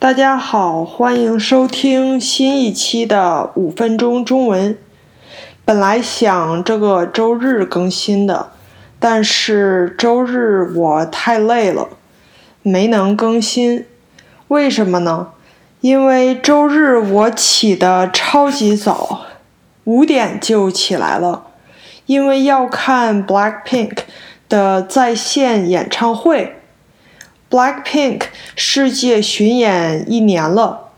[0.00, 4.78] 大家好，欢迎收听新一期的五分钟中文。
[5.66, 8.48] 本来想这个周日更新的，
[8.98, 11.90] 但是周日我太累了，
[12.62, 13.84] 没能更新。
[14.48, 15.32] 为什么呢？
[15.82, 19.26] 因为周日我起得超级早，
[19.84, 21.48] 五点就起来了，
[22.06, 23.98] 因为要看 Blackpink
[24.48, 26.59] 的在线演唱会。
[27.50, 28.22] Blackpink
[28.54, 30.90] 世界巡演一年了，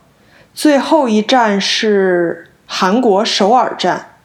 [0.52, 4.16] 最后一站是韩国首尔站。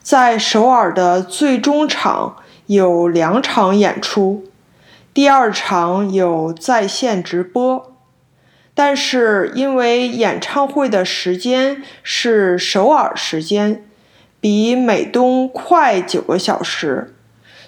[0.00, 4.44] 在首尔的最终场有两场演出，
[5.12, 7.92] 第二场有在线直播。
[8.72, 13.84] 但是因为演唱会的时间是首尔时间，
[14.40, 17.16] 比美东快九个小时。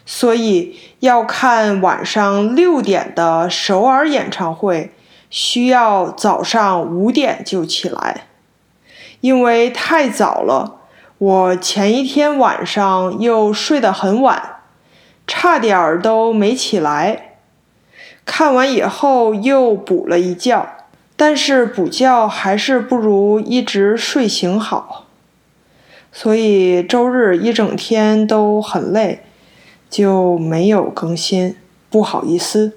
[0.08, 4.92] 所以要看晚上六点的首尔演唱会，
[5.28, 8.28] 需要早上五点就起来，
[9.20, 10.76] 因为太早了。
[11.18, 14.60] 我前一天晚上又睡得很晚，
[15.26, 17.38] 差点儿都没起来。
[18.24, 20.68] 看完以后又补了一觉，
[21.16, 25.06] 但是补觉还是不如一直睡醒好。
[26.12, 29.25] 所以周日一整天都很累。
[29.88, 31.56] 就没有更新，
[31.90, 32.72] 不好意思。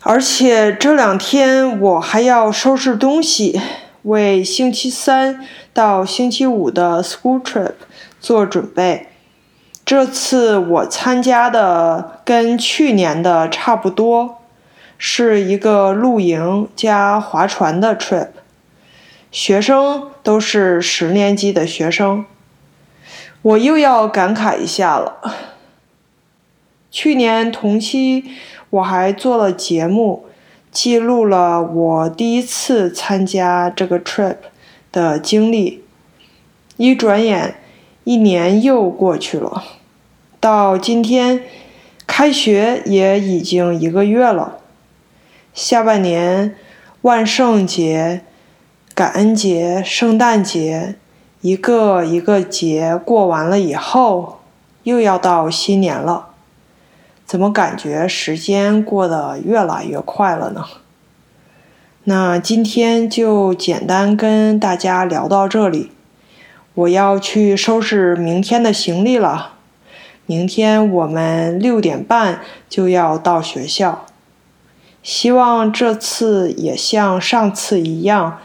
[0.00, 3.60] 而且这两天我还要收拾东西，
[4.02, 7.72] 为星期三到星期五的 school trip
[8.20, 9.08] 做准备。
[9.84, 14.38] 这次我参加的跟去年的差不多，
[14.98, 18.28] 是一个露营加划船的 trip，
[19.30, 22.24] 学生都是十年级的学生。
[23.42, 25.20] 我又要感慨一下了。
[26.90, 28.24] 去年同期，
[28.70, 30.24] 我还做了节目，
[30.70, 34.36] 记录了我第一次参加这个 trip
[34.90, 35.84] 的经历。
[36.76, 37.56] 一转眼，
[38.04, 39.64] 一年又过去了，
[40.38, 41.42] 到今天，
[42.06, 44.58] 开学也已经一个月了。
[45.54, 46.54] 下半年，
[47.00, 48.20] 万圣节、
[48.94, 50.96] 感恩节、圣诞节，
[51.40, 54.40] 一个一个节过完了以后，
[54.82, 56.28] 又要到新年了。
[57.26, 60.64] 怎么感觉时间过得越来越快了呢？
[62.04, 65.90] 那今天就简单跟大家聊到这里。
[66.74, 69.54] 我要去收拾明天的行李了。
[70.26, 74.06] 明天我们六点半就要到学校。
[75.02, 78.38] 希望这次也像上次一样，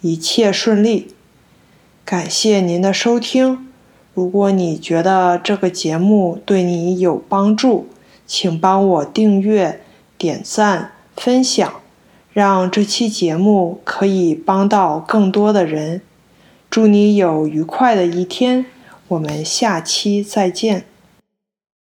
[0.00, 1.14] 一切顺利。
[2.04, 3.68] 感谢您的收听。
[4.14, 7.88] 如果你觉得这个节目对你有帮助，
[8.28, 9.80] 请帮我订阅、
[10.16, 11.80] 点赞、分享，
[12.32, 16.02] 让这期节目可以帮到更多的人。
[16.70, 18.66] 祝你有愉快的一天，
[19.08, 20.84] 我们下期再见。